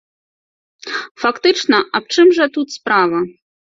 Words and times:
Фактычна, 1.25 1.77
аб 2.01 2.05
чым 2.17 2.27
жа 2.43 2.53
тут 2.59 2.67
справа? 2.81 3.19